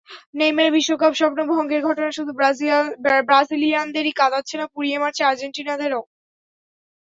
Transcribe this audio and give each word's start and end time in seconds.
নেইমারের 0.35 0.75
বিশ্বকাপ-স্বপ্ন 0.75 1.39
ভঙ্গের 1.51 1.81
ঘটনা 1.87 2.09
শুধু 2.11 2.31
ব্রাজিলিয়ানদেরই 3.27 4.13
কাঁদাচ্ছে 4.19 4.55
না, 4.57 4.65
পুড়িয়ে 4.73 4.97
মারছে 4.97 5.21
আর্জেন্টাইনদেরও। 5.25 6.01